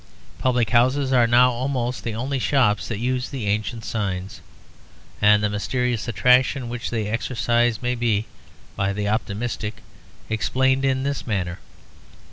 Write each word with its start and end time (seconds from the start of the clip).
Public 0.39 0.71
houses 0.71 1.13
are 1.13 1.27
now 1.27 1.51
almost 1.51 2.03
the 2.03 2.15
only 2.15 2.39
shops 2.39 2.87
that 2.87 2.97
use 2.97 3.29
the 3.29 3.45
ancient 3.45 3.85
signs, 3.85 4.41
and 5.21 5.43
the 5.43 5.47
mysterious 5.47 6.07
attraction 6.07 6.69
which 6.69 6.89
they 6.89 7.05
exercise 7.07 7.83
may 7.83 7.93
be 7.93 8.25
(by 8.75 8.93
the 8.93 9.07
optimistic) 9.07 9.83
explained 10.27 10.85
in 10.85 11.03
this 11.03 11.27
manner. 11.27 11.59